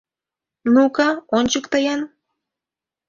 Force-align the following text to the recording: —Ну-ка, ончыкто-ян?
—Ну-ка, 0.73 1.07
ончыкто-ян? 1.37 2.01